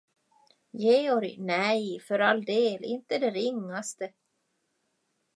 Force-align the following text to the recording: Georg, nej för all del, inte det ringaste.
Georg, 0.75 1.35
nej 1.39 1.99
för 1.99 2.19
all 2.19 2.43
del, 2.45 2.83
inte 2.83 3.17
det 3.19 3.31
ringaste. 3.31 4.13